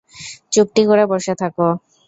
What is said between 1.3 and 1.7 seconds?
থাকো।